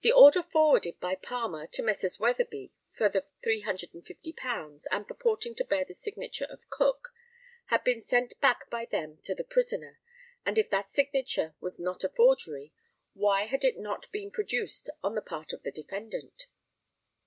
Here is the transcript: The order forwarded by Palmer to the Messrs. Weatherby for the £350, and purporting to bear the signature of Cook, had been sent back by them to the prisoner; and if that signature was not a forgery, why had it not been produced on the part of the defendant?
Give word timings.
The 0.00 0.10
order 0.10 0.42
forwarded 0.42 1.00
by 1.00 1.14
Palmer 1.14 1.66
to 1.66 1.82
the 1.82 1.84
Messrs. 1.86 2.18
Weatherby 2.18 2.72
for 2.94 3.10
the 3.10 3.26
£350, 3.44 4.86
and 4.90 5.06
purporting 5.06 5.54
to 5.56 5.66
bear 5.66 5.84
the 5.84 5.92
signature 5.92 6.46
of 6.48 6.70
Cook, 6.70 7.12
had 7.66 7.84
been 7.84 8.00
sent 8.00 8.40
back 8.40 8.70
by 8.70 8.86
them 8.86 9.18
to 9.24 9.34
the 9.34 9.44
prisoner; 9.44 9.98
and 10.46 10.56
if 10.56 10.70
that 10.70 10.88
signature 10.88 11.54
was 11.60 11.78
not 11.78 12.04
a 12.04 12.08
forgery, 12.08 12.72
why 13.12 13.44
had 13.44 13.64
it 13.64 13.76
not 13.78 14.10
been 14.12 14.30
produced 14.30 14.88
on 15.02 15.14
the 15.14 15.20
part 15.20 15.52
of 15.52 15.62
the 15.62 15.72
defendant? 15.72 16.46